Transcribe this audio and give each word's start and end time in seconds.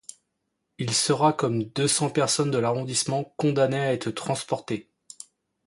Il 0.79 0.95
sera, 0.95 1.31
comme 1.31 1.63
deux 1.63 1.87
cents 1.87 2.09
personnes 2.09 2.49
de 2.49 2.57
l'arrondissement, 2.57 3.23
condamné 3.37 3.77
à 3.77 3.93
être 3.93 4.09
transporté. 4.09 4.89